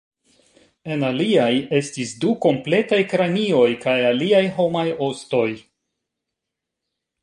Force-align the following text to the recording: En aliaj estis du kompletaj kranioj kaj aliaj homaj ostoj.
En 0.95 1.03
aliaj 1.09 1.51
estis 1.81 2.15
du 2.25 2.33
kompletaj 2.47 3.01
kranioj 3.13 3.69
kaj 3.87 3.97
aliaj 4.09 4.43
homaj 4.59 4.89
ostoj. 5.13 5.49